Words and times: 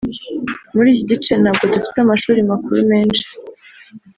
muri 0.73 0.87
iki 0.93 1.03
gice 1.11 1.33
ntabwo 1.41 1.63
dufite 1.73 1.97
amashuri 2.01 2.39
makuru 2.51 2.79
menshi 2.91 3.25